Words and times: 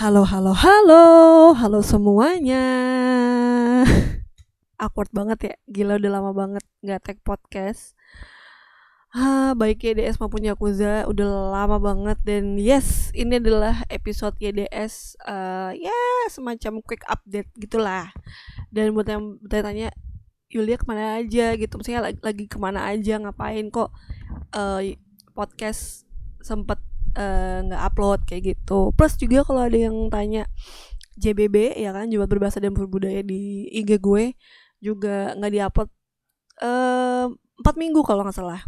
Halo, 0.00 0.24
halo, 0.24 0.56
halo, 0.56 1.04
halo 1.52 1.84
semuanya. 1.84 2.64
Awkward 4.80 5.12
banget 5.12 5.38
ya, 5.44 5.54
gila 5.68 6.00
udah 6.00 6.12
lama 6.16 6.32
banget 6.32 6.64
nggak 6.80 7.04
tag 7.04 7.18
podcast. 7.20 7.92
Ah, 9.12 9.52
baik 9.52 9.84
YDS 9.84 10.16
maupun 10.16 10.48
Yakuza 10.48 11.04
udah 11.04 11.52
lama 11.52 11.76
banget. 11.76 12.16
Dan 12.24 12.56
yes, 12.56 13.12
ini 13.12 13.44
adalah 13.44 13.84
episode 13.92 14.40
YDS 14.40 15.20
uh, 15.28 15.76
ya 15.76 16.00
semacam 16.32 16.80
quick 16.80 17.04
update 17.04 17.52
gitulah. 17.60 18.08
Dan 18.72 18.96
buat 18.96 19.04
yang 19.04 19.36
bertanya 19.44 19.92
Yulia 20.48 20.80
ke 20.80 20.88
mana 20.88 21.20
aja? 21.20 21.52
gitu, 21.60 21.76
maksudnya 21.76 22.08
lagi, 22.08 22.16
lagi 22.24 22.48
ke 22.48 22.56
mana 22.56 22.88
aja, 22.88 23.20
ngapain 23.20 23.68
kok 23.68 23.92
uh, 24.56 24.80
podcast 25.36 26.08
sempet 26.40 26.80
nggak 27.66 27.82
uh, 27.82 27.88
upload 27.88 28.20
kayak 28.28 28.54
gitu. 28.56 28.94
Plus 28.94 29.14
juga 29.18 29.42
kalau 29.42 29.66
ada 29.66 29.78
yang 29.78 30.08
tanya 30.12 30.46
JBB 31.20 31.76
ya 31.76 31.92
kan 31.92 32.08
jumat 32.08 32.30
berbahasa 32.30 32.62
dan 32.62 32.72
berbudaya 32.72 33.20
di 33.20 33.68
IG 33.68 34.00
gue 34.00 34.32
juga 34.80 35.36
nggak 35.36 35.52
diupload 35.52 35.90
eh, 36.64 37.26
empat 37.60 37.74
uh, 37.76 37.80
minggu 37.80 38.00
kalau 38.06 38.24
nggak 38.24 38.36
salah. 38.36 38.60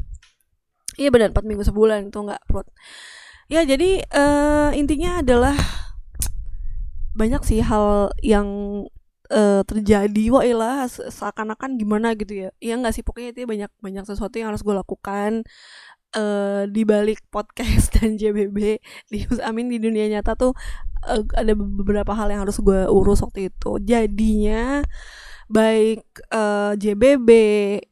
Iya 1.00 1.08
benar 1.08 1.32
empat 1.32 1.48
minggu 1.48 1.64
sebulan 1.64 2.12
itu 2.12 2.18
nggak 2.20 2.40
upload. 2.48 2.68
Ya 3.48 3.64
jadi 3.64 4.04
uh, 4.12 4.70
intinya 4.76 5.24
adalah 5.24 5.56
banyak 7.16 7.40
sih 7.44 7.60
hal 7.64 8.12
yang 8.20 8.48
uh, 9.32 9.62
terjadi 9.64 10.24
wah 10.32 10.44
ilah 10.44 10.84
seakan-akan 10.88 11.80
gimana 11.80 12.12
gitu 12.12 12.48
ya. 12.48 12.50
Ya 12.60 12.76
nggak 12.76 12.92
sih 12.92 13.04
pokoknya 13.04 13.32
itu 13.32 13.48
banyak 13.48 13.72
banyak 13.80 14.04
sesuatu 14.04 14.36
yang 14.36 14.52
harus 14.52 14.60
gue 14.60 14.76
lakukan 14.76 15.48
uh, 16.16 16.68
di 16.68 16.82
balik 16.84 17.24
podcast 17.32 17.92
dan 17.98 18.16
JBB 18.16 18.78
di 19.08 19.18
Amin 19.44 19.68
di 19.68 19.80
dunia 19.80 20.08
nyata 20.08 20.36
tuh 20.36 20.52
uh, 21.08 21.22
ada 21.34 21.52
beberapa 21.56 22.12
hal 22.14 22.32
yang 22.32 22.44
harus 22.46 22.60
gue 22.60 22.86
urus 22.88 23.24
waktu 23.24 23.52
itu. 23.52 23.80
Jadinya 23.82 24.84
baik 25.52 26.04
uh, 26.32 26.72
JBB 26.78 27.30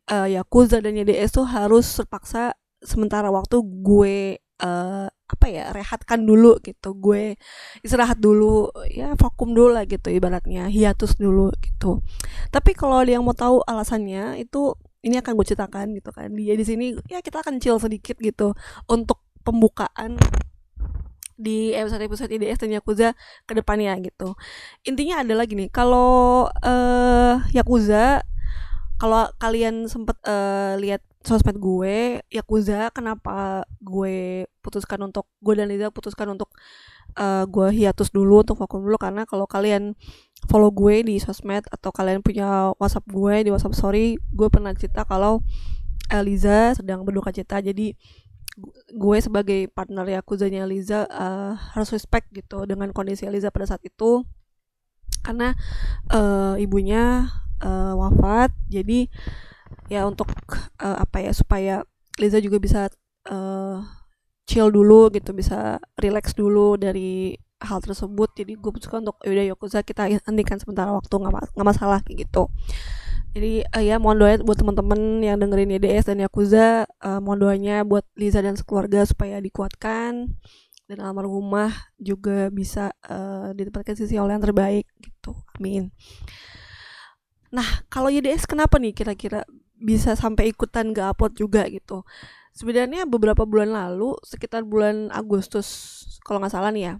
uh, 0.08 0.28
Yakuza 0.30 0.80
dan 0.80 0.96
YDS 0.96 1.36
tuh 1.36 1.46
harus 1.48 1.84
terpaksa 1.92 2.56
sementara 2.80 3.28
waktu 3.28 3.60
gue 3.60 4.40
uh, 4.64 5.06
apa 5.10 5.46
ya 5.46 5.70
rehatkan 5.70 6.24
dulu 6.24 6.58
gitu. 6.64 6.96
Gue 6.96 7.36
istirahat 7.84 8.18
dulu 8.18 8.72
ya 8.90 9.14
vakum 9.14 9.52
dulu 9.52 9.76
lah 9.76 9.84
gitu 9.86 10.08
ibaratnya 10.10 10.68
hiatus 10.68 11.16
dulu 11.20 11.52
gitu. 11.60 12.00
Tapi 12.50 12.72
kalau 12.72 13.02
ada 13.02 13.12
yang 13.12 13.24
mau 13.26 13.36
tahu 13.36 13.62
alasannya 13.64 14.40
itu 14.42 14.74
ini 15.00 15.16
akan 15.16 15.32
gue 15.32 15.46
ceritakan 15.48 15.96
gitu 15.96 16.10
kan 16.12 16.28
dia 16.36 16.54
di 16.56 16.64
sini 16.64 16.92
ya 17.08 17.24
kita 17.24 17.40
akan 17.40 17.56
chill 17.56 17.80
sedikit 17.80 18.20
gitu 18.20 18.52
untuk 18.88 19.24
pembukaan 19.40 20.20
di 21.40 21.72
episode-episode 21.72 22.28
IDS 22.28 22.60
dan 22.60 22.76
Yakuza 22.76 23.16
ke 23.48 23.56
depannya 23.56 23.96
gitu. 24.04 24.36
Intinya 24.84 25.24
adalah 25.24 25.48
gini, 25.48 25.72
kalau 25.72 26.52
uh, 26.52 27.34
Yakuza 27.56 28.20
kalau 29.00 29.32
kalian 29.40 29.88
sempet 29.88 30.20
uh, 30.28 30.76
lihat 30.76 31.00
sosmed 31.20 31.60
gue 31.60 32.24
Yakuza 32.32 32.88
kenapa 32.96 33.68
gue 33.84 34.48
putuskan 34.64 35.04
untuk 35.04 35.28
gue 35.44 35.52
dan 35.52 35.68
Liza 35.68 35.92
putuskan 35.92 36.32
untuk 36.32 36.48
uh, 37.20 37.44
gue 37.44 37.68
hiatus 37.76 38.08
dulu 38.08 38.40
untuk 38.40 38.56
vakum 38.60 38.80
dulu. 38.80 38.96
Karena 38.96 39.28
kalau 39.28 39.44
kalian 39.44 39.96
follow 40.48 40.72
gue 40.72 41.04
di 41.04 41.20
sosmed 41.20 41.68
atau 41.68 41.92
kalian 41.92 42.24
punya 42.24 42.72
WhatsApp 42.80 43.04
gue 43.08 43.34
di 43.44 43.50
WhatsApp 43.52 43.76
story 43.76 44.06
gue 44.16 44.48
pernah 44.48 44.72
cerita 44.72 45.04
kalau 45.04 45.44
Liza 46.10 46.74
sedang 46.74 47.06
berduka 47.06 47.30
cita. 47.30 47.62
Jadi 47.62 47.94
gue 48.90 49.18
sebagai 49.22 49.70
partner 49.70 50.08
Yakuzanya 50.08 50.66
Liza 50.66 51.06
uh, 51.06 51.54
harus 51.54 51.94
respect 51.94 52.32
gitu 52.34 52.66
dengan 52.66 52.90
kondisi 52.90 53.28
Liza 53.30 53.52
pada 53.52 53.70
saat 53.76 53.84
itu. 53.86 54.26
Karena 55.20 55.52
uh, 56.10 56.56
ibunya 56.56 57.28
uh, 57.62 57.94
wafat. 57.94 58.50
Jadi 58.66 59.06
ya 59.90 60.06
untuk 60.06 60.30
uh, 60.78 60.96
apa 61.02 61.18
ya 61.22 61.32
supaya 61.34 61.74
Liza 62.18 62.38
juga 62.38 62.60
bisa 62.60 62.90
uh, 63.30 63.80
chill 64.44 64.68
dulu 64.70 65.08
gitu 65.14 65.30
bisa 65.30 65.78
relax 65.98 66.34
dulu 66.34 66.74
dari 66.74 67.38
hal 67.60 67.78
tersebut. 67.84 68.34
Jadi 68.34 68.56
gue 68.56 68.70
putuskan 68.72 69.04
untuk 69.06 69.20
yaudah 69.22 69.46
Yakuza 69.54 69.84
kita 69.84 70.08
hentikan 70.26 70.58
sementara 70.58 70.90
waktu 70.96 71.12
nggak 71.12 71.66
masalah 71.66 72.00
kayak 72.02 72.28
gitu. 72.28 72.50
Jadi 73.30 73.62
uh, 73.62 73.82
ya 73.84 74.02
mohon 74.02 74.18
doa 74.18 74.34
buat 74.42 74.58
teman-teman 74.58 75.22
yang 75.22 75.38
dengerin 75.38 75.78
YDS 75.78 76.10
dan 76.10 76.18
Yakuza 76.18 76.90
uh, 76.98 77.20
mohon 77.22 77.38
doanya 77.38 77.86
buat 77.86 78.02
Liza 78.18 78.42
dan 78.42 78.58
sekeluarga 78.58 79.06
supaya 79.06 79.38
dikuatkan 79.38 80.34
dan 80.90 80.98
almarhumah 80.98 81.70
juga 82.02 82.50
bisa 82.50 82.90
uh, 83.06 83.54
ditempatkan 83.54 83.94
sisi 83.94 84.18
Allah 84.18 84.34
yang 84.34 84.42
terbaik 84.42 84.90
gitu. 84.98 85.38
Amin 85.54 85.94
nah 87.50 87.66
kalau 87.90 88.10
YDS 88.10 88.46
kenapa 88.46 88.78
nih 88.78 88.94
kira-kira 88.94 89.42
bisa 89.80 90.14
sampai 90.14 90.54
ikutan 90.54 90.94
gak 90.94 91.18
upload 91.18 91.34
juga 91.34 91.66
gitu? 91.66 92.06
Sebenarnya 92.50 93.06
beberapa 93.06 93.46
bulan 93.46 93.70
lalu 93.74 94.18
sekitar 94.26 94.66
bulan 94.66 95.10
Agustus 95.14 95.66
kalau 96.26 96.42
nggak 96.42 96.54
salah 96.54 96.70
nih 96.74 96.84
ya 96.92 96.94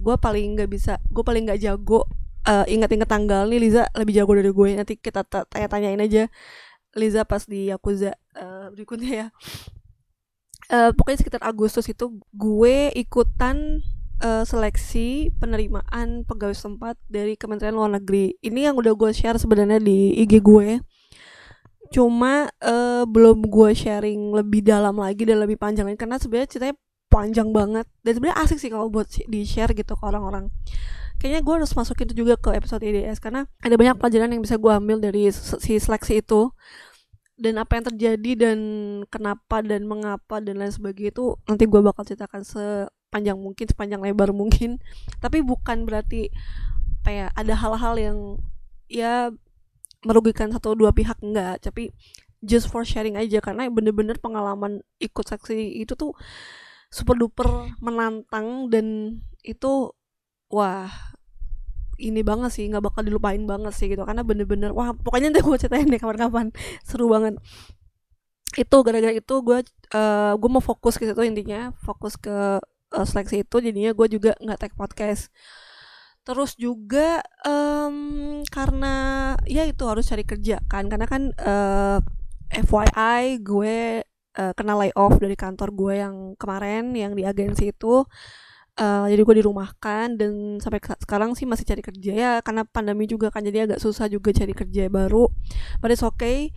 gue 0.00 0.16
paling 0.16 0.56
nggak 0.56 0.70
bisa 0.72 0.96
gue 1.12 1.20
paling 1.20 1.44
nggak 1.44 1.60
jago 1.60 2.08
uh, 2.48 2.64
ingat-ingat 2.64 3.08
tanggal 3.08 3.44
nih 3.46 3.60
Liza 3.60 3.84
lebih 3.92 4.16
jago 4.16 4.32
dari 4.32 4.50
gue 4.50 4.68
nanti 4.80 4.94
kita 4.96 5.20
tanya-tanyain 5.28 6.00
aja 6.00 6.24
Liza 6.96 7.22
pas 7.22 7.46
di 7.46 7.70
Yakuza 7.70 8.18
uh, 8.34 8.66
berikutnya 8.74 9.10
ya. 9.10 9.26
Uh, 10.70 10.90
pokoknya 10.94 11.22
sekitar 11.22 11.42
Agustus 11.42 11.86
itu 11.90 12.18
gue 12.34 12.94
ikutan 12.94 13.82
uh, 14.20 14.44
seleksi 14.44 15.32
penerimaan 15.40 16.22
pegawai 16.28 16.54
setempat 16.54 16.96
dari 17.08 17.34
Kementerian 17.34 17.74
Luar 17.74 17.90
Negeri. 17.90 18.36
Ini 18.44 18.70
yang 18.70 18.76
udah 18.78 18.92
gue 18.94 19.10
share 19.10 19.40
sebenarnya 19.40 19.80
di 19.80 20.14
IG 20.20 20.40
gue. 20.44 20.80
Cuma 21.90 22.46
uh, 22.62 23.02
belum 23.08 23.50
gue 23.50 23.70
sharing 23.74 24.30
lebih 24.30 24.62
dalam 24.62 24.94
lagi 25.00 25.26
dan 25.26 25.42
lebih 25.42 25.58
panjang 25.58 25.90
lagi 25.90 25.98
karena 25.98 26.22
sebenarnya 26.22 26.48
ceritanya 26.48 26.76
panjang 27.10 27.48
banget. 27.50 27.86
Dan 28.06 28.12
sebenarnya 28.16 28.38
asik 28.46 28.58
sih 28.62 28.70
kalau 28.70 28.86
buat 28.86 29.10
di 29.10 29.40
share 29.42 29.74
gitu 29.74 29.98
ke 29.98 30.04
orang-orang. 30.06 30.52
Kayaknya 31.20 31.40
gue 31.44 31.54
harus 31.60 31.72
masukin 31.76 32.08
itu 32.08 32.24
juga 32.24 32.40
ke 32.40 32.56
episode 32.56 32.80
IDS 32.80 33.20
karena 33.20 33.44
ada 33.60 33.76
banyak 33.76 34.00
pelajaran 34.00 34.32
yang 34.32 34.40
bisa 34.40 34.56
gue 34.56 34.72
ambil 34.72 35.02
dari 35.02 35.28
si 35.34 35.76
seleksi 35.76 36.22
itu. 36.22 36.52
Dan 37.40 37.56
apa 37.56 37.80
yang 37.80 37.88
terjadi 37.88 38.32
dan 38.36 38.58
kenapa 39.08 39.64
dan 39.64 39.88
mengapa 39.88 40.44
dan 40.44 40.60
lain 40.60 40.68
sebagainya 40.68 41.16
itu 41.16 41.40
nanti 41.48 41.64
gue 41.64 41.80
bakal 41.80 42.04
ceritakan 42.04 42.44
sepanjang 43.10 43.42
mungkin 43.42 43.66
sepanjang 43.66 44.00
lebar 44.06 44.30
mungkin. 44.40 44.78
Tapi 45.18 45.42
bukan 45.42 45.82
berarti 45.82 46.30
kayak 47.02 47.34
ada 47.34 47.58
hal-hal 47.58 47.94
yang 47.98 48.18
ya 48.86 49.34
merugikan 50.06 50.54
satu 50.54 50.78
dua 50.78 50.94
pihak 50.94 51.18
enggak. 51.18 51.58
Tapi 51.58 51.90
just 52.38 52.70
for 52.70 52.86
sharing 52.86 53.18
aja 53.18 53.42
karena 53.42 53.66
bener-bener 53.66 54.16
pengalaman 54.22 54.86
ikut 55.02 55.26
saksi 55.26 55.82
itu 55.82 55.98
tuh 55.98 56.14
super 56.88 57.18
duper 57.18 57.74
menantang 57.82 58.70
dan 58.72 59.18
itu 59.44 59.92
wah 60.48 60.88
ini 62.00 62.24
banget 62.24 62.48
sih 62.56 62.64
nggak 62.64 62.80
bakal 62.80 63.02
dilupain 63.04 63.42
banget 63.42 63.74
sih 63.74 63.90
gitu. 63.90 64.06
Karena 64.06 64.22
bener-bener 64.22 64.70
wah 64.70 64.94
pokoknya 64.94 65.34
nanti 65.34 65.42
gue 65.42 65.58
ceritain 65.58 65.90
deh 65.90 65.98
kapan-kapan. 65.98 66.54
Seru 66.86 67.10
banget. 67.10 67.42
Itu 68.54 68.86
gara-gara 68.86 69.14
itu 69.14 69.34
gue 69.42 69.58
uh, 69.98 70.32
gue 70.38 70.50
mau 70.50 70.62
fokus 70.62 70.94
ke 70.94 71.10
situ 71.10 71.22
intinya 71.26 71.74
fokus 71.82 72.14
ke 72.14 72.62
uh, 72.94 73.06
seleksi 73.06 73.42
itu 73.46 73.56
jadinya 73.62 73.90
gue 73.94 74.06
juga 74.10 74.32
nggak 74.38 74.58
tag 74.58 74.72
podcast. 74.74 75.30
Terus 76.20 76.54
juga 76.60 77.24
um, 77.48 78.40
karena 78.52 78.94
ya 79.48 79.64
itu 79.64 79.82
harus 79.88 80.04
cari 80.06 80.22
kerja 80.22 80.60
kan 80.68 80.86
karena 80.92 81.06
kan 81.08 81.22
uh, 81.40 81.98
eh, 82.52 82.64
FYI 82.66 83.40
gue 83.40 84.04
uh, 84.36 84.52
kena 84.54 84.74
layoff 84.78 85.16
dari 85.16 85.34
kantor 85.34 85.68
gue 85.72 85.94
yang 86.02 86.16
kemarin 86.36 86.92
yang 86.92 87.12
di 87.16 87.24
agensi 87.24 87.72
itu 87.72 88.04
uh, 88.80 89.06
jadi 89.06 89.20
gue 89.20 89.36
dirumahkan 89.44 90.16
dan 90.16 90.56
sampai 90.58 90.80
sekarang 90.80 91.36
sih 91.36 91.44
masih 91.44 91.68
cari 91.68 91.84
kerja 91.84 92.12
ya 92.16 92.32
karena 92.40 92.64
pandemi 92.64 93.04
juga 93.04 93.28
kan 93.28 93.44
jadi 93.44 93.68
agak 93.68 93.78
susah 93.78 94.08
juga 94.08 94.32
cari 94.32 94.56
kerja 94.56 94.88
baru. 94.88 95.28
But 95.84 95.92
it's 95.92 96.02
okay. 96.02 96.50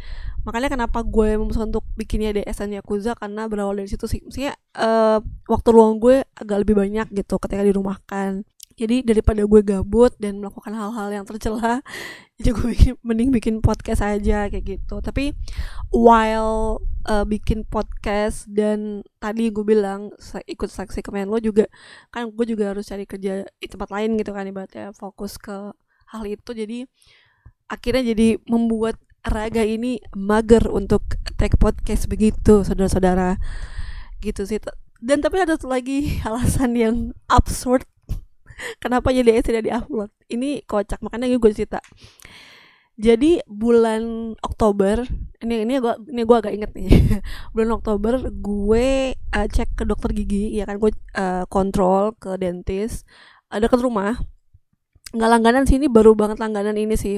Makanya 0.48 0.72
kenapa 0.72 1.04
gue 1.04 1.40
memutuskan 1.40 1.72
untuk 1.72 1.88
bikinnya 1.96 2.36
di 2.36 2.42
SN 2.44 2.80
Yakuza 2.80 3.16
karena 3.16 3.48
berawal 3.48 3.80
dari 3.80 3.92
situ 3.92 4.08
sih. 4.08 4.24
Maksudnya 4.24 4.56
uh, 4.80 5.20
waktu 5.48 5.70
luang 5.76 6.00
gue 6.00 6.24
agak 6.36 6.58
lebih 6.64 6.76
banyak 6.80 7.12
gitu 7.12 7.36
ketika 7.40 7.64
dirumahkan 7.64 8.48
jadi 8.74 9.06
daripada 9.06 9.46
gue 9.46 9.62
gabut 9.62 10.14
dan 10.18 10.42
melakukan 10.42 10.74
hal-hal 10.74 11.10
yang 11.14 11.26
tercela 11.26 11.86
jadi 12.42 12.50
gue 12.50 12.68
bikin, 12.74 12.94
mending 13.06 13.30
bikin 13.30 13.56
podcast 13.62 14.02
aja 14.02 14.50
kayak 14.50 14.66
gitu. 14.66 15.00
Tapi 15.00 15.32
while 15.94 16.82
uh, 17.06 17.24
bikin 17.24 17.64
podcast 17.64 18.50
dan 18.50 19.06
tadi 19.22 19.54
gue 19.54 19.64
bilang 19.64 20.12
ikut 20.50 20.68
saksi 20.68 21.06
Kemenlo 21.06 21.38
juga 21.38 21.70
kan 22.10 22.28
gue 22.34 22.46
juga 22.50 22.74
harus 22.74 22.90
cari 22.90 23.06
kerja 23.06 23.46
di 23.48 23.68
tempat 23.70 23.94
lain 23.94 24.18
gitu 24.18 24.34
kan 24.34 24.50
ibaratnya 24.50 24.92
fokus 24.98 25.38
ke 25.38 25.72
hal 26.10 26.24
itu. 26.26 26.52
Jadi 26.52 26.90
akhirnya 27.70 28.12
jadi 28.12 28.42
membuat 28.50 28.98
raga 29.24 29.64
ini 29.64 30.04
mager 30.18 30.68
untuk 30.68 31.06
take 31.38 31.56
podcast 31.62 32.10
begitu 32.10 32.66
saudara-saudara. 32.66 33.38
Gitu 34.20 34.44
sih. 34.50 34.58
Dan 35.04 35.22
tapi 35.22 35.38
ada 35.38 35.54
lagi 35.70 36.18
alasan 36.28 36.74
yang 36.74 36.96
absurd 37.30 37.86
kenapa 38.82 39.14
YDS 39.14 39.50
tidak 39.50 39.64
diupload? 39.68 40.10
Ini 40.30 40.64
kocak 40.66 41.02
makanya 41.02 41.30
gue 41.30 41.52
cerita. 41.54 41.80
Jadi 42.94 43.42
bulan 43.50 44.34
Oktober 44.46 45.02
ini 45.42 45.66
ini 45.66 45.82
gue 45.82 45.94
ini 46.14 46.22
gue 46.22 46.38
agak 46.38 46.54
inget 46.54 46.72
nih. 46.78 46.90
Bulan 47.58 47.82
Oktober 47.82 48.22
gue 48.30 49.18
uh, 49.18 49.48
cek 49.50 49.74
ke 49.74 49.84
dokter 49.90 50.14
gigi 50.14 50.54
ya 50.54 50.70
kan? 50.70 50.78
Gue 50.78 50.94
uh, 51.18 51.50
kontrol 51.50 52.14
ke 52.22 52.38
dentist. 52.38 53.10
Ada 53.50 53.66
ke 53.66 53.82
rumah. 53.82 54.22
Nggak 55.10 55.30
langganan 55.30 55.64
sih 55.66 55.82
ini 55.82 55.90
baru 55.90 56.14
banget 56.14 56.38
langganan 56.38 56.78
ini 56.78 56.94
sih. 56.94 57.18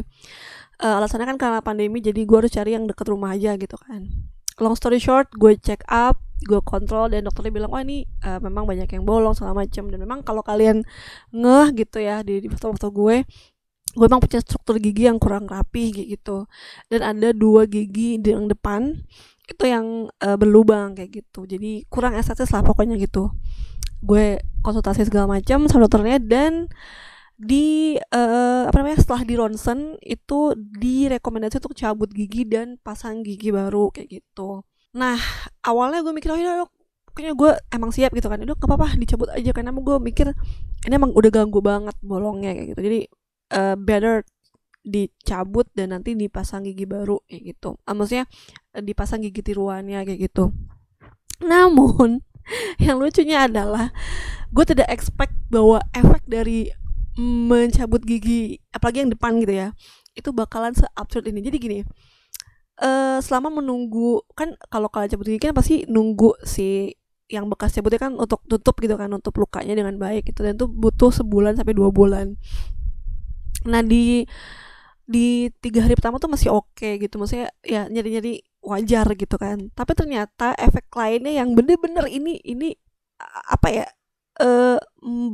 Uh, 0.80 0.96
alasannya 1.00 1.28
kan 1.28 1.38
karena 1.40 1.60
pandemi 1.60 2.00
jadi 2.00 2.24
gue 2.24 2.38
harus 2.40 2.52
cari 2.52 2.76
yang 2.76 2.88
deket 2.88 3.08
rumah 3.08 3.32
aja 3.32 3.56
gitu 3.56 3.80
kan 3.80 4.12
long 4.60 4.76
story 4.76 5.00
short 5.02 5.32
gue 5.36 5.56
check 5.60 5.84
up 5.92 6.20
gue 6.46 6.60
kontrol 6.62 7.08
dan 7.10 7.26
dokternya 7.26 7.52
bilang 7.52 7.72
oh 7.72 7.82
ini 7.82 8.04
uh, 8.28 8.40
memang 8.44 8.68
banyak 8.68 8.88
yang 8.92 9.04
bolong 9.08 9.34
segala 9.34 9.66
macam 9.66 9.88
dan 9.88 10.00
memang 10.04 10.20
kalau 10.22 10.44
kalian 10.44 10.84
ngeh 11.32 11.68
gitu 11.76 12.04
ya 12.04 12.22
di, 12.22 12.44
di 12.44 12.48
foto-foto 12.52 12.92
gue 12.92 13.26
gue 13.96 14.06
emang 14.06 14.20
punya 14.20 14.44
struktur 14.44 14.76
gigi 14.78 15.08
yang 15.08 15.18
kurang 15.18 15.48
rapi 15.48 15.96
gitu. 15.96 16.46
Dan 16.92 17.02
ada 17.02 17.32
dua 17.32 17.64
gigi 17.66 18.20
di 18.20 18.30
yang 18.36 18.52
depan 18.52 18.92
itu 19.48 19.64
yang 19.64 20.12
uh, 20.20 20.36
berlubang 20.36 21.00
kayak 21.00 21.24
gitu. 21.24 21.48
Jadi 21.48 21.88
kurang 21.88 22.20
estetis 22.20 22.52
lah 22.52 22.62
pokoknya 22.62 23.00
gitu. 23.00 23.32
Gue 24.04 24.44
konsultasi 24.62 25.08
segala 25.08 25.40
macam 25.40 25.72
sama 25.72 25.88
dokternya 25.88 26.20
dan 26.20 26.68
di 27.36 28.00
uh, 28.16 28.64
apa 28.72 28.76
namanya 28.80 29.04
setelah 29.04 29.24
di 29.28 29.36
ronsen 29.36 30.00
itu 30.00 30.56
direkomendasi 30.56 31.60
untuk 31.60 31.76
cabut 31.76 32.10
gigi 32.12 32.48
dan 32.48 32.80
pasang 32.80 33.22
gigi 33.28 33.52
baru 33.52 33.92
kayak 33.92 34.24
gitu 34.24 34.64
nah 34.96 35.20
awalnya 35.68 36.00
gue 36.00 36.16
mikir 36.16 36.32
oh 36.32 36.40
ya 36.40 36.64
kayaknya 37.12 37.36
gue 37.36 37.52
emang 37.76 37.92
siap 37.92 38.16
gitu 38.16 38.32
kan 38.32 38.40
udah 38.40 38.56
apa-apa 38.56 38.96
dicabut 38.96 39.28
aja 39.32 39.52
karena 39.52 39.76
gue 39.76 39.98
mikir 40.00 40.32
ini 40.88 40.94
emang 40.96 41.12
udah 41.12 41.32
ganggu 41.32 41.60
banget 41.60 41.96
bolongnya 42.00 42.56
kayak 42.56 42.68
gitu 42.76 42.82
jadi 42.84 43.00
uh, 43.52 43.76
better 43.76 44.24
dicabut 44.86 45.66
dan 45.74 45.98
nanti 45.98 46.14
dipasang 46.14 46.62
gigi 46.62 46.86
baru 46.86 47.18
kayak 47.26 47.58
gitu. 47.58 47.82
Uh, 47.90 47.94
maksudnya 47.98 48.30
uh, 48.78 48.84
dipasang 48.86 49.26
gigi 49.26 49.42
tiruannya 49.42 50.06
kayak 50.06 50.30
gitu. 50.30 50.54
Namun 51.42 52.22
yang 52.86 53.02
lucunya 53.02 53.50
adalah 53.50 53.90
gue 54.54 54.66
tidak 54.70 54.88
expect 54.94 55.34
bahwa 55.50 55.82
efek 55.92 56.22
dari 56.30 56.70
mencabut 57.20 58.04
gigi 58.04 58.60
apalagi 58.76 59.04
yang 59.08 59.12
depan 59.12 59.40
gitu 59.40 59.54
ya 59.56 59.72
itu 60.16 60.32
bakalan 60.32 60.72
seabsurd 60.72 61.28
ini. 61.28 61.44
Jadi 61.44 61.58
gini, 61.60 61.80
uh, 62.82 63.20
selama 63.20 63.62
menunggu 63.62 64.24
kan 64.34 64.56
kalau 64.72 64.88
kalian 64.88 65.12
cabut 65.16 65.28
gigi 65.28 65.40
kan 65.40 65.56
pasti 65.56 65.84
nunggu 65.88 66.36
si 66.44 66.96
yang 67.26 67.50
bekas 67.50 67.74
cabutnya 67.74 67.98
kan 67.98 68.14
untuk 68.16 68.42
tutup 68.46 68.78
gitu 68.78 68.96
kan 68.96 69.10
untuk 69.10 69.34
lukanya 69.42 69.74
dengan 69.74 69.98
baik 69.98 70.30
gitu 70.30 70.46
dan 70.46 70.54
itu 70.62 70.70
butuh 70.70 71.10
sebulan 71.10 71.58
sampai 71.58 71.74
dua 71.74 71.90
bulan 71.90 72.38
nah 73.66 73.82
di 73.82 74.30
di 75.10 75.50
tiga 75.58 75.82
hari 75.82 75.98
pertama 75.98 76.22
tuh 76.22 76.30
masih 76.30 76.54
oke 76.54 76.78
okay, 76.78 77.02
gitu 77.02 77.18
maksudnya 77.18 77.50
ya 77.66 77.90
nyari 77.90 78.10
nyari 78.14 78.34
wajar 78.62 79.10
gitu 79.18 79.42
kan 79.42 79.74
tapi 79.74 79.98
ternyata 79.98 80.54
efek 80.54 80.86
lainnya 80.94 81.42
yang 81.42 81.58
bener-bener 81.58 82.06
ini 82.10 82.38
ini 82.46 82.78
apa 83.50 83.74
ya 83.74 83.86
uh, 84.42 84.80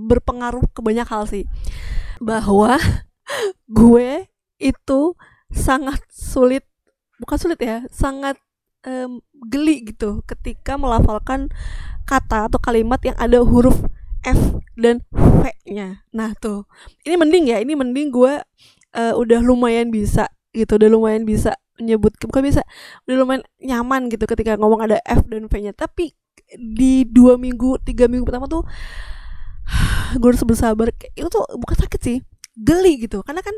berpengaruh 0.07 0.65
ke 0.71 0.79
banyak 0.83 1.07
hal 1.07 1.25
sih 1.25 1.45
bahwa 2.21 2.77
gue 3.79 4.29
itu 4.61 5.01
sangat 5.51 5.99
sulit 6.11 6.63
bukan 7.21 7.37
sulit 7.37 7.59
ya 7.61 7.85
sangat 7.89 8.37
um, 8.85 9.21
geli 9.49 9.93
gitu 9.93 10.21
ketika 10.25 10.77
melafalkan 10.77 11.49
kata 12.05 12.49
atau 12.49 12.59
kalimat 12.61 13.01
yang 13.05 13.17
ada 13.17 13.41
huruf 13.41 13.77
F 14.21 14.61
dan 14.77 15.01
V-nya. 15.09 16.05
Nah 16.13 16.37
tuh, 16.37 16.69
ini 17.05 17.17
mending 17.17 17.45
ya, 17.49 17.57
ini 17.57 17.73
mending 17.73 18.13
gue 18.13 18.33
uh, 18.93 19.13
udah 19.17 19.41
lumayan 19.41 19.89
bisa 19.89 20.29
gitu, 20.53 20.77
udah 20.77 20.89
lumayan 20.91 21.25
bisa 21.25 21.57
nyebut 21.81 22.13
bukan 22.21 22.45
bisa, 22.45 22.61
udah 23.09 23.17
lumayan 23.17 23.43
nyaman 23.57 24.13
gitu 24.13 24.29
ketika 24.29 24.53
ngomong 24.61 24.85
ada 24.85 25.01
F 25.09 25.25
dan 25.25 25.49
V-nya. 25.49 25.73
Tapi 25.73 26.13
di 26.55 27.07
dua 27.07 27.39
minggu, 27.39 27.79
tiga 27.83 28.07
minggu 28.11 28.27
pertama 28.27 28.47
tuh 28.49 28.63
gue 30.19 30.27
harus 30.27 30.43
bersabar. 30.43 30.91
Itu 31.15 31.27
tuh 31.31 31.43
bukan 31.57 31.75
sakit 31.87 32.01
sih, 32.01 32.17
geli 32.57 33.03
gitu. 33.05 33.23
Karena 33.23 33.41
kan 33.45 33.55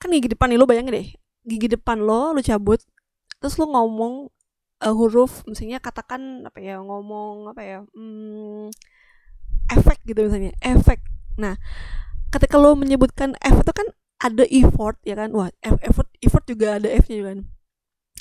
kan 0.00 0.08
gigi 0.10 0.32
depan 0.32 0.50
nih 0.50 0.58
lo 0.58 0.66
bayangin 0.66 0.94
deh, 0.98 1.08
gigi 1.46 1.68
depan 1.70 2.02
lo 2.02 2.34
lo 2.34 2.40
cabut, 2.42 2.82
terus 3.38 3.54
lo 3.60 3.70
ngomong 3.70 4.28
uh, 4.82 4.94
huruf, 4.94 5.46
misalnya 5.46 5.78
katakan 5.78 6.42
apa 6.48 6.58
ya 6.58 6.82
ngomong 6.82 7.54
apa 7.54 7.62
ya. 7.62 7.78
Hmm, 7.94 8.72
efek 9.72 9.98
gitu 10.04 10.28
misalnya 10.28 10.52
efek 10.60 11.00
nah 11.40 11.56
ketika 12.32 12.60
lo 12.60 12.76
menyebutkan 12.76 13.36
F 13.40 13.64
itu 13.64 13.72
kan 13.72 13.88
ada 14.20 14.44
effort 14.48 14.96
ya 15.02 15.16
kan 15.16 15.32
wah 15.32 15.48
effort 15.64 16.08
effort 16.20 16.44
juga 16.44 16.76
ada 16.80 16.88
F 16.92 17.08
nya 17.08 17.16
juga 17.24 17.30
kan 17.36 17.40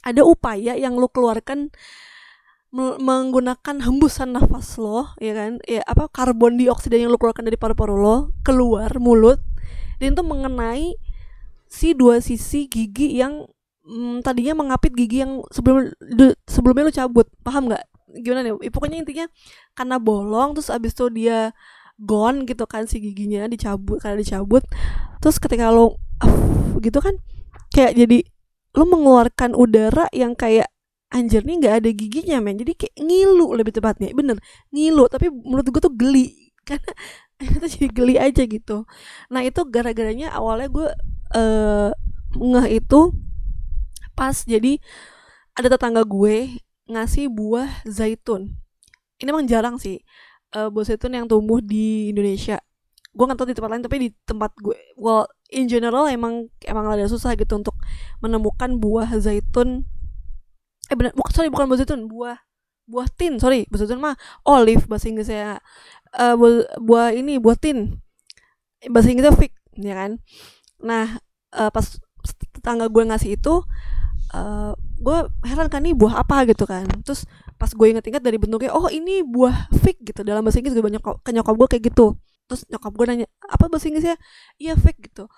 ada 0.01 0.21
upaya 0.25 0.73
yang 0.79 0.97
lo 0.97 1.11
keluarkan 1.11 1.69
menggunakan 2.71 3.83
hembusan 3.83 4.31
nafas 4.31 4.79
lo 4.79 5.11
ya 5.19 5.35
kan? 5.35 5.59
Ya 5.67 5.83
apa 5.83 6.07
karbon 6.07 6.55
dioksida 6.55 6.95
yang 6.95 7.11
lo 7.11 7.19
keluarkan 7.19 7.43
dari 7.43 7.59
paru-paru 7.59 7.95
lo 7.99 8.17
keluar 8.47 8.95
mulut 8.97 9.43
dan 9.99 10.15
itu 10.15 10.23
mengenai 10.23 10.95
si 11.67 11.91
dua 11.91 12.23
sisi 12.23 12.71
gigi 12.71 13.19
yang 13.19 13.47
mm, 13.83 14.23
tadinya 14.23 14.55
mengapit 14.63 14.95
gigi 14.95 15.23
yang 15.23 15.43
sebelum 15.51 15.91
sebelumnya 16.47 16.87
lo 16.87 16.93
cabut. 16.95 17.27
Paham 17.43 17.67
nggak? 17.67 17.83
Gimana 18.23 18.39
nih 18.47 18.71
pokoknya 18.71 18.97
intinya 19.03 19.25
karena 19.75 19.99
bolong 19.99 20.55
terus 20.55 20.71
abis 20.71 20.95
itu 20.95 21.07
dia 21.11 21.51
gone 21.99 22.49
gitu 22.49 22.65
kan 22.65 22.87
si 22.87 23.03
giginya 23.03 23.51
dicabut 23.51 23.99
karena 23.99 24.19
dicabut. 24.19 24.63
Terus 25.19 25.37
ketika 25.43 25.75
lo 25.75 25.99
uh, 26.23 26.75
gitu 26.79 27.03
kan 27.03 27.19
kayak 27.75 27.99
jadi 27.99 28.23
lo 28.79 28.87
mengeluarkan 28.87 29.59
udara 29.59 30.07
yang 30.15 30.39
kayak 30.39 30.71
anjir 31.11 31.43
nih 31.43 31.55
nggak 31.59 31.75
ada 31.83 31.89
giginya 31.91 32.37
men 32.39 32.55
jadi 32.55 32.73
kayak 32.75 32.95
ngilu 32.95 33.51
lebih 33.53 33.75
tepatnya 33.75 34.15
bener 34.15 34.39
ngilu 34.71 35.05
tapi 35.11 35.27
menurut 35.27 35.67
gue 35.67 35.81
tuh 35.83 35.93
geli 35.93 36.31
karena 36.67 36.91
itu 37.41 37.67
jadi 37.77 37.87
geli 37.91 38.15
aja 38.15 38.43
gitu 38.47 38.87
nah 39.27 39.43
itu 39.43 39.61
gara-garanya 39.67 40.31
awalnya 40.31 40.71
gue 40.71 40.87
uh, 41.35 41.91
ngeh 42.31 42.67
itu 42.79 43.11
pas 44.15 44.35
jadi 44.47 44.79
ada 45.55 45.67
tetangga 45.67 46.03
gue 46.07 46.61
ngasih 46.91 47.31
buah 47.31 47.83
zaitun. 47.87 48.55
Ini 49.19 49.29
emang 49.31 49.47
jarang 49.47 49.75
sih 49.79 50.03
uh, 50.55 50.67
buah 50.67 50.85
zaitun 50.87 51.15
yang 51.15 51.25
tumbuh 51.27 51.59
di 51.63 52.11
Indonesia. 52.11 52.59
Gue 53.11 53.27
nggak 53.27 53.39
tahu 53.39 53.49
di 53.51 53.55
tempat 53.55 53.71
lain 53.75 53.83
tapi 53.83 53.97
di 54.07 54.09
tempat 54.23 54.51
gue, 54.59 54.75
well 54.95 55.27
in 55.51 55.67
general 55.67 56.07
emang 56.07 56.47
emang 56.63 56.87
ada 56.87 57.07
susah 57.11 57.35
gitu 57.35 57.59
untuk 57.59 57.75
menemukan 58.23 58.79
buah 58.79 59.11
zaitun. 59.19 59.87
Eh 60.91 60.95
benar, 60.99 61.15
bukan 61.15 61.31
sorry 61.31 61.47
bukan 61.47 61.71
buah 61.71 61.79
zaitun, 61.79 62.01
buah 62.11 62.37
buah 62.83 63.07
tin, 63.15 63.39
sorry 63.39 63.63
buah 63.71 63.79
zaitun 63.87 64.03
mah 64.03 64.19
olive 64.43 64.83
bahasa 64.91 65.07
Inggrisnya. 65.07 65.63
Uh, 66.11 66.35
buah, 66.35 66.53
buah 66.83 67.07
ini 67.15 67.39
buah 67.39 67.55
tin, 67.55 68.03
bahasa 68.91 69.07
Inggrisnya 69.07 69.31
fig, 69.39 69.55
ya 69.79 69.95
kan. 69.95 70.19
Nah 70.83 71.23
uh, 71.55 71.71
pas 71.71 71.87
tetangga 72.51 72.91
gue 72.91 73.03
ngasih 73.07 73.39
itu 73.39 73.63
uh, 74.35 74.75
gue 74.75 75.17
heran 75.47 75.71
kan 75.71 75.79
nih 75.79 75.95
buah 75.95 76.27
apa? 76.27 76.43
gitu 76.43 76.67
kan. 76.67 76.83
Terus 77.07 77.23
pas 77.55 77.71
gue 77.71 77.87
inget-inget 77.87 78.19
dari 78.19 78.35
bentuknya 78.35 78.75
oh 78.75 78.91
ini 78.91 79.23
buah 79.23 79.71
fig 79.79 80.03
gitu. 80.03 80.27
Dalam 80.27 80.43
bahasa 80.43 80.59
Inggris 80.59 80.75
gue 80.75 80.83
banyak 80.83 80.99
ke 80.99 81.31
nyokap 81.31 81.55
gue 81.55 81.67
kayak 81.71 81.83
gitu. 81.95 82.19
Terus 82.51 82.67
nyokap 82.67 82.91
gue 82.91 83.05
nanya 83.07 83.27
apa 83.47 83.71
bahasa 83.71 83.87
Inggrisnya? 83.87 84.19
Iya 84.59 84.75
fig 84.75 84.99
gitu. 84.99 85.31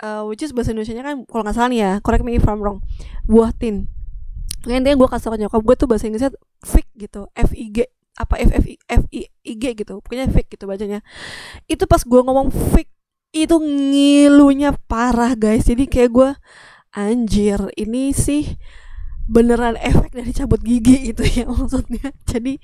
Uh, 0.00 0.24
which 0.30 0.40
is 0.40 0.54
bahasa 0.54 0.70
Indonesia 0.72 0.96
kan 1.02 1.28
kalau 1.28 1.42
nggak 1.44 1.56
salah 1.58 1.68
nih 1.68 1.80
ya 1.84 1.92
correct 2.00 2.24
me 2.24 2.32
if 2.32 2.46
I'm 2.48 2.64
wrong 2.64 2.80
buah 3.28 3.52
tin 3.52 3.92
Nah, 4.68 4.74
intinya 4.76 4.96
gue 5.00 5.08
kasih 5.08 5.28
ke 5.32 5.38
nyokap 5.40 5.60
gue 5.64 5.76
tuh 5.76 5.88
bahasa 5.88 6.04
Inggrisnya 6.06 6.32
fig 6.60 6.88
gitu. 6.96 7.28
F 7.32 7.50
I 7.56 7.66
G 7.72 7.78
apa 8.20 8.36
F 8.36 8.50
F 8.52 8.64
I 8.68 8.76
F 8.76 9.02
I, 9.08 9.20
I 9.26 9.52
G 9.56 9.64
gitu. 9.72 10.04
Pokoknya 10.04 10.28
fig 10.28 10.46
gitu 10.52 10.68
bacanya. 10.68 11.00
Itu 11.64 11.88
pas 11.88 12.04
gue 12.04 12.20
ngomong 12.20 12.52
fig 12.52 12.90
itu 13.30 13.56
ngilunya 13.56 14.76
parah 14.90 15.32
guys. 15.38 15.70
Jadi 15.70 15.86
kayak 15.86 16.10
gue 16.12 16.30
anjir 16.90 17.70
ini 17.78 18.10
sih 18.10 18.58
beneran 19.30 19.78
efek 19.78 20.10
dari 20.10 20.34
cabut 20.34 20.58
gigi 20.58 20.98
itu 21.14 21.22
ya 21.22 21.46
maksudnya. 21.46 22.10
Jadi 22.26 22.58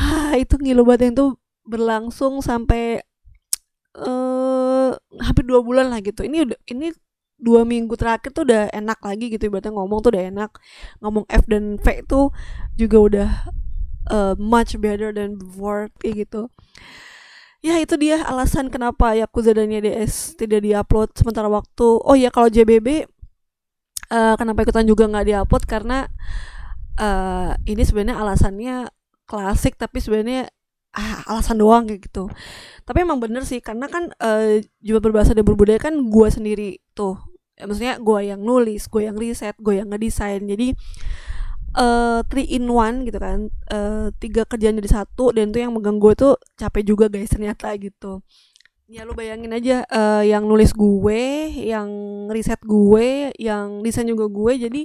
ah, 0.00 0.34
itu 0.34 0.56
ngilu 0.58 0.82
banget 0.82 1.12
yang 1.12 1.14
tuh 1.14 1.30
berlangsung 1.64 2.40
sampai 2.44 3.00
uh, 3.96 4.92
hampir 5.20 5.44
dua 5.46 5.60
bulan 5.60 5.92
lah 5.92 6.00
gitu. 6.00 6.24
Ini 6.24 6.48
udah 6.48 6.58
ini 6.72 6.90
dua 7.44 7.68
minggu 7.68 7.92
terakhir 8.00 8.32
tuh 8.32 8.48
udah 8.48 8.72
enak 8.72 8.96
lagi 9.04 9.28
gitu 9.28 9.52
ibaratnya 9.52 9.76
ngomong 9.76 10.00
tuh 10.00 10.10
udah 10.16 10.24
enak. 10.32 10.50
Ngomong 11.04 11.24
F 11.28 11.44
dan 11.44 11.76
V 11.76 11.86
itu 12.00 12.20
juga 12.80 12.96
udah 12.98 13.30
uh, 14.08 14.34
much 14.40 14.80
better 14.80 15.12
than 15.12 15.36
before 15.36 15.92
kayak 16.00 16.26
gitu. 16.28 16.48
Ya 17.64 17.80
itu 17.80 17.96
dia 17.96 18.20
alasan 18.24 18.68
kenapa 18.68 19.16
Yakuza 19.16 19.56
dan 19.56 19.72
YDS 19.72 20.36
tidak 20.36 20.64
diupload 20.64 21.12
sementara 21.16 21.48
waktu. 21.48 22.00
Oh 22.04 22.16
ya 22.16 22.28
kalau 22.28 22.52
JBB 22.52 23.08
uh, 24.12 24.34
kenapa 24.36 24.64
ikutan 24.64 24.84
juga 24.84 25.08
nggak 25.08 25.26
diupload? 25.32 25.64
Karena 25.64 26.04
uh, 27.00 27.56
ini 27.64 27.82
sebenarnya 27.84 28.20
alasannya 28.20 28.76
klasik 29.24 29.80
tapi 29.80 30.04
sebenarnya 30.04 30.52
ah, 30.92 31.24
alasan 31.32 31.56
doang 31.56 31.88
kayak 31.88 32.04
gitu. 32.04 32.28
Tapi 32.84 32.98
emang 33.00 33.16
bener 33.16 33.48
sih 33.48 33.64
karena 33.64 33.88
kan 33.88 34.12
uh, 34.20 34.60
juga 34.84 35.00
berbahasa 35.00 35.32
dan 35.32 35.48
berbudaya 35.48 35.80
kan 35.80 35.96
gue 35.96 36.28
sendiri 36.28 36.84
tuh 36.92 37.16
maksudnya 37.60 38.02
gue 38.02 38.20
yang 38.34 38.40
nulis 38.42 38.90
gue 38.90 39.06
yang 39.06 39.16
riset 39.18 39.54
gue 39.62 39.78
yang 39.78 39.88
ngedesain. 39.90 40.42
Jadi 40.42 40.74
uh, 41.78 42.20
three 42.26 42.48
in 42.50 42.66
one 42.70 43.06
gitu 43.06 43.18
kan. 43.18 43.50
Uh, 43.70 44.10
tiga 44.18 44.42
kerjaan 44.46 44.78
jadi 44.78 45.02
satu 45.02 45.30
dan 45.34 45.54
tuh 45.54 45.62
yang 45.62 45.72
megang 45.74 45.98
gue 46.02 46.12
tuh 46.18 46.34
capek 46.58 46.82
juga 46.82 47.06
guys 47.10 47.30
ternyata 47.30 47.70
gitu. 47.78 48.22
Ya 48.84 49.08
lu 49.08 49.16
bayangin 49.16 49.54
aja 49.54 49.88
uh, 49.88 50.22
yang 50.22 50.44
nulis 50.44 50.76
gue 50.76 51.50
yang 51.56 51.88
riset 52.28 52.60
gue 52.62 53.32
yang 53.40 53.80
desain 53.80 54.04
juga 54.04 54.28
gue 54.28 54.52
jadi 54.68 54.82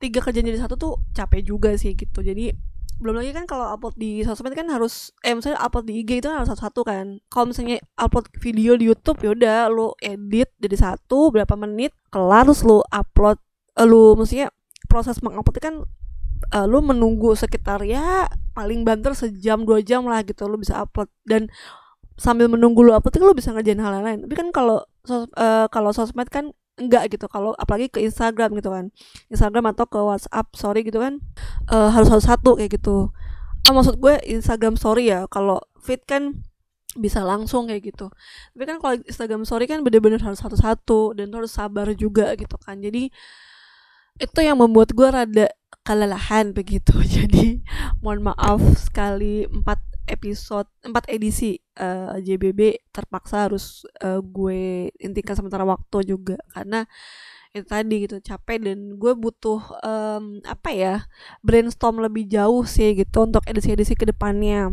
tiga 0.00 0.18
kerjaan 0.18 0.48
jadi 0.48 0.60
satu 0.64 0.74
tuh 0.74 0.94
capek 1.14 1.42
juga 1.44 1.70
sih 1.76 1.94
gitu. 1.94 2.24
Jadi 2.24 2.56
belum 3.02 3.18
lagi 3.18 3.34
kan 3.34 3.44
kalau 3.50 3.66
upload 3.74 3.98
di 3.98 4.22
sosmed 4.22 4.54
kan 4.54 4.70
harus 4.70 5.10
eh 5.26 5.34
misalnya 5.34 5.58
upload 5.58 5.90
di 5.90 6.06
IG 6.06 6.22
itu 6.22 6.30
kan 6.30 6.40
harus 6.40 6.50
satu-satu 6.54 6.80
kan. 6.86 7.06
Kalau 7.26 7.50
misalnya 7.50 7.82
upload 7.98 8.30
video 8.38 8.78
di 8.78 8.86
YouTube 8.86 9.18
ya 9.26 9.30
udah 9.34 9.58
lu 9.68 9.90
edit 9.98 10.54
jadi 10.62 10.76
satu 10.78 11.34
berapa 11.34 11.58
menit 11.58 11.90
kelar 12.14 12.46
terus 12.46 12.62
lu 12.62 12.80
upload 12.94 13.42
uh, 13.76 13.86
lu 13.86 14.14
maksudnya 14.14 14.54
proses 14.86 15.18
mengupload 15.18 15.58
kan 15.58 15.74
uh, 16.54 16.66
lu 16.70 16.78
menunggu 16.80 17.34
sekitar 17.34 17.82
ya 17.82 18.30
paling 18.54 18.86
banter 18.86 19.12
sejam 19.18 19.66
dua 19.66 19.82
jam 19.82 20.06
lah 20.06 20.22
gitu 20.22 20.46
lu 20.46 20.56
bisa 20.56 20.78
upload. 20.86 21.10
Dan 21.26 21.50
sambil 22.14 22.46
menunggu 22.46 22.86
lu 22.86 22.94
upload 22.94 23.18
kan 23.18 23.26
lu 23.26 23.34
bisa 23.34 23.50
ngerjain 23.50 23.82
hal 23.82 23.98
lain. 23.98 24.22
Tapi 24.24 24.34
kan 24.38 24.48
kalau 24.54 24.86
sos, 25.02 25.26
uh, 25.34 25.66
kalau 25.68 25.90
sosmed 25.90 26.30
kan 26.30 26.54
enggak 26.88 27.12
gitu. 27.12 27.26
Kalau 27.30 27.54
apalagi 27.54 27.88
ke 27.92 28.02
Instagram 28.02 28.58
gitu 28.58 28.70
kan. 28.72 28.90
Instagram 29.30 29.70
atau 29.72 29.84
ke 29.86 29.98
WhatsApp 29.98 30.46
sorry 30.58 30.82
gitu 30.82 30.98
kan 30.98 31.22
uh, 31.70 31.90
harus 31.94 32.08
harus 32.10 32.26
satu 32.26 32.58
kayak 32.58 32.80
gitu. 32.80 33.14
Ah, 33.62 33.70
maksud 33.70 34.02
gue 34.02 34.18
Instagram 34.26 34.74
story 34.74 35.14
ya 35.14 35.30
kalau 35.30 35.62
feed 35.78 36.02
kan 36.02 36.42
bisa 36.98 37.24
langsung 37.24 37.70
kayak 37.70 37.94
gitu. 37.94 38.12
Tapi 38.52 38.64
kan 38.68 38.76
kalau 38.82 38.94
Instagram 39.00 39.42
story 39.48 39.64
kan 39.70 39.80
bener-bener 39.80 40.20
harus 40.20 40.42
satu-satu 40.42 41.16
dan 41.16 41.32
harus 41.32 41.54
sabar 41.54 41.88
juga 41.96 42.36
gitu 42.36 42.58
kan. 42.60 42.82
Jadi 42.82 43.08
itu 44.20 44.40
yang 44.44 44.60
membuat 44.60 44.92
gue 44.92 45.08
rada 45.08 45.46
kelelahan 45.86 46.52
begitu. 46.52 46.92
Jadi 47.16 47.64
mohon 48.04 48.32
maaf 48.32 48.60
sekali 48.76 49.48
empat 49.48 49.91
episode 50.12 50.68
empat 50.84 51.08
edisi 51.08 51.56
uh, 51.80 52.12
eh, 52.12 52.20
JBB 52.20 52.92
terpaksa 52.92 53.48
harus 53.48 53.88
uh, 54.04 54.20
gue 54.20 54.92
intikan 55.00 55.32
sementara 55.32 55.64
waktu 55.64 56.04
juga. 56.04 56.36
Karena 56.52 56.84
itu 57.52 57.68
tadi 57.68 58.08
gitu 58.08 58.16
capek 58.20 58.64
dan 58.64 58.96
gue 58.96 59.12
butuh 59.12 59.60
um, 59.84 60.40
apa 60.48 60.72
ya 60.72 60.94
brainstorm 61.44 62.00
lebih 62.00 62.24
jauh 62.24 62.64
sih 62.64 62.96
gitu 62.96 63.28
untuk 63.28 63.44
edisi-edisi 63.44 63.92
ke 63.92 64.08
depannya 64.08 64.72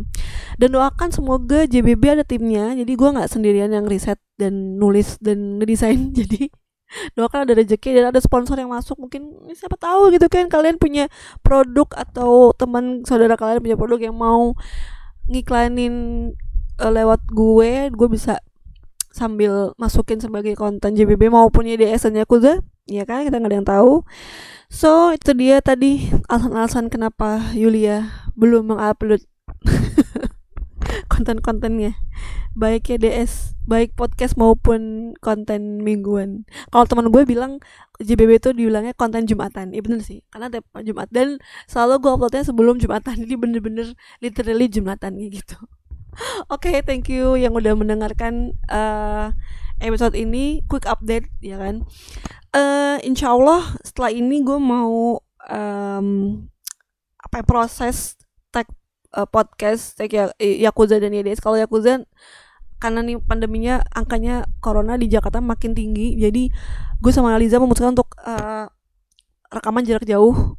dan 0.56 0.68
doakan 0.72 1.12
semoga 1.12 1.68
JBB 1.68 2.00
ada 2.08 2.24
timnya 2.24 2.72
jadi 2.72 2.88
gue 2.88 3.08
nggak 3.20 3.28
sendirian 3.28 3.68
yang 3.68 3.84
riset 3.84 4.16
dan 4.40 4.80
nulis 4.80 5.20
dan 5.20 5.60
ngedesain. 5.60 6.00
Jadi 6.18 6.48
doakan 7.14 7.44
ada 7.44 7.52
rezeki 7.60 8.00
dan 8.00 8.04
ada 8.10 8.20
sponsor 8.24 8.56
yang 8.56 8.72
masuk. 8.72 8.96
Mungkin 8.96 9.52
siapa 9.52 9.76
tahu 9.76 10.16
gitu 10.16 10.26
kan 10.32 10.48
kalian 10.48 10.80
punya 10.80 11.12
produk 11.44 11.92
atau 11.92 12.56
teman 12.56 13.04
saudara 13.04 13.36
kalian 13.36 13.60
punya 13.60 13.76
produk 13.76 14.00
yang 14.00 14.16
mau 14.16 14.56
ngiklanin 15.30 15.94
uh, 16.82 16.92
lewat 16.92 17.22
gue 17.30 17.94
gue 17.94 18.08
bisa 18.10 18.42
sambil 19.10 19.74
masukin 19.78 20.18
sebagai 20.18 20.54
konten 20.54 20.94
JBB 20.94 21.30
maupun 21.30 21.66
YDS 21.66 22.10
dan 22.10 22.22
Yakuza. 22.22 22.62
Ya 22.90 23.06
kan? 23.06 23.22
Kita 23.26 23.38
nggak 23.38 23.50
ada 23.50 23.58
yang 23.62 23.68
tahu. 23.68 23.92
So 24.70 25.14
itu 25.14 25.34
dia 25.34 25.58
tadi 25.62 26.10
alasan-alasan 26.30 26.90
kenapa 26.90 27.54
Yulia 27.54 28.06
belum 28.38 28.74
mengupload 28.74 29.22
konten-kontennya 31.12 31.98
baik 32.60 32.92
YDS 32.92 33.56
baik 33.64 33.96
podcast 33.96 34.36
maupun 34.36 35.12
konten 35.24 35.80
mingguan 35.80 36.44
kalau 36.68 36.84
teman 36.84 37.08
gue 37.08 37.24
bilang 37.24 37.56
JBB 37.96 38.36
itu 38.36 38.50
diulangnya 38.52 38.92
konten 38.92 39.24
Jumatan 39.24 39.72
iya 39.72 39.80
bener 39.80 40.04
sih 40.04 40.20
karena 40.28 40.52
tiap 40.52 40.68
Jumat 40.84 41.08
dan 41.08 41.40
selalu 41.64 42.04
gue 42.04 42.10
uploadnya 42.12 42.44
sebelum 42.44 42.76
Jumatan 42.76 43.16
jadi 43.24 43.34
bener-bener 43.40 43.96
literally 44.20 44.68
Jumatan 44.68 45.16
gitu 45.32 45.56
Oke, 46.50 46.70
okay, 46.70 46.76
thank 46.82 47.06
you 47.06 47.38
yang 47.38 47.54
udah 47.54 47.74
mendengarkan 47.78 48.58
uh, 48.66 49.30
episode 49.78 50.18
ini. 50.18 50.62
Quick 50.66 50.86
update, 50.86 51.30
ya 51.38 51.56
kan? 51.58 51.86
Uh, 52.50 52.98
insya 53.06 53.30
Allah 53.30 53.62
setelah 53.86 54.10
ini 54.10 54.42
gue 54.42 54.58
mau 54.58 55.22
um, 55.46 56.08
apa 57.22 57.34
ya, 57.40 57.44
proses 57.46 58.18
tag 58.50 58.66
uh, 59.14 59.26
podcast 59.28 59.94
tag 59.94 60.10
ya, 60.10 60.34
Yakuza 60.42 60.98
dan 60.98 61.14
YDS. 61.14 61.38
Kalau 61.38 61.56
Yakuza 61.56 62.02
karena 62.80 63.04
nih 63.04 63.20
pandeminya 63.20 63.84
angkanya 63.92 64.48
corona 64.64 64.96
di 64.96 65.06
Jakarta 65.06 65.44
makin 65.44 65.76
tinggi, 65.76 66.16
jadi 66.16 66.48
gue 66.98 67.12
sama 67.12 67.36
Aliza 67.36 67.60
memutuskan 67.60 67.92
untuk 67.92 68.16
uh, 68.24 68.66
rekaman 69.52 69.84
jarak 69.84 70.08
jauh 70.08 70.56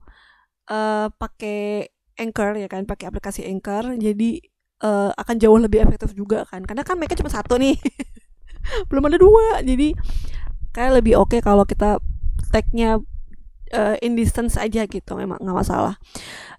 uh, 0.69 1.07
pakai 1.09 1.89
Anchor 2.21 2.53
ya 2.61 2.69
kan, 2.69 2.85
pakai 2.85 3.09
aplikasi 3.09 3.49
Anchor. 3.49 3.97
Jadi 3.97 4.51
uh, 4.83 5.11
akan 5.15 5.35
jauh 5.37 5.57
lebih 5.57 5.85
efektif 5.85 6.11
juga 6.17 6.43
kan 6.49 6.65
karena 6.65 6.81
kan 6.81 6.97
mereka 6.97 7.15
cuma 7.15 7.29
satu 7.29 7.55
nih 7.61 7.77
belum 8.89 9.07
ada 9.09 9.17
dua 9.17 9.61
jadi 9.61 9.93
kayak 10.73 11.01
lebih 11.01 11.13
oke 11.17 11.37
okay 11.37 11.39
kalau 11.41 11.63
kita 11.63 12.01
tagnya 12.51 12.99
uh, 13.73 13.95
in 14.03 14.13
distance 14.13 14.55
aja 14.59 14.85
gitu 14.85 15.11
memang 15.17 15.39
nggak 15.41 15.57
masalah. 15.57 15.95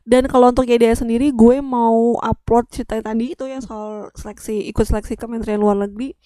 Dan 0.02 0.26
kalau 0.26 0.50
untuk 0.50 0.66
YDA 0.66 0.98
sendiri 0.98 1.30
gue 1.30 1.62
mau 1.62 2.18
upload 2.18 2.66
cerita 2.72 2.98
tadi 2.98 3.38
itu 3.38 3.46
yang 3.46 3.62
soal 3.62 4.10
seleksi 4.18 4.66
ikut 4.68 4.82
seleksi 4.82 5.14
Kementerian 5.14 5.62
Luar 5.62 5.78
Negeri. 5.78 6.18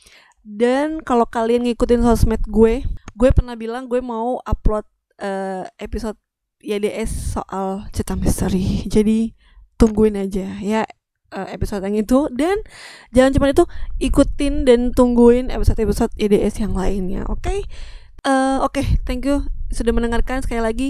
Dan 0.47 1.03
kalau 1.03 1.27
kalian 1.27 1.67
ngikutin 1.67 2.07
sosmed 2.07 2.41
gue 2.47 2.87
gue 3.17 3.31
pernah 3.35 3.59
bilang 3.59 3.91
gue 3.91 3.99
mau 4.01 4.39
upload 4.47 4.87
uh, 5.21 5.67
episode 5.77 6.17
YDS 6.63 7.37
soal 7.37 7.85
cerita 7.93 8.17
misteri. 8.17 8.87
Jadi 8.95 9.35
tungguin 9.77 10.17
aja 10.17 10.57
ya 10.63 10.89
uh, 11.37 11.49
episode 11.53 11.85
yang 11.85 12.01
itu. 12.01 12.33
Dan 12.33 12.63
jangan 13.13 13.31
cuma 13.37 13.47
itu 13.53 13.65
ikutin 14.01 14.65
dan 14.65 14.95
tungguin 14.97 15.53
episode-episode 15.53 16.15
EDS 16.17 16.65
yang 16.65 16.73
lainnya 16.73 17.29
oke? 17.29 17.45
Okay? 17.45 17.67
uh, 18.27 18.59
oke 18.61 18.75
okay, 18.75 18.99
thank 19.07 19.25
you 19.25 19.56
sudah 19.71 19.93
mendengarkan 19.93 20.43
sekali 20.43 20.63
lagi 20.63 20.89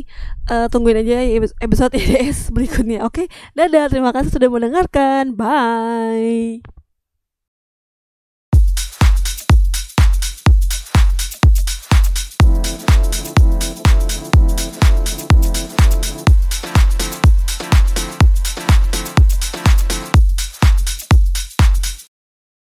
uh, 0.48 0.68
tungguin 0.68 1.00
aja 1.00 1.22
episode 1.60 1.96
EDS 1.98 2.52
berikutnya 2.52 3.04
oke 3.04 3.24
okay? 3.24 3.26
dadah 3.56 3.88
terima 3.88 4.12
kasih 4.12 4.30
sudah 4.32 4.48
mendengarkan 4.52 5.32
bye 5.34 6.60